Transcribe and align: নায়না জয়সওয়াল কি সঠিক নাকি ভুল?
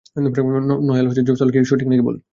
নায়না 0.87 1.11
জয়সওয়াল 1.19 1.49
কি 1.53 1.59
সঠিক 1.69 1.87
নাকি 1.89 2.03
ভুল? 2.07 2.15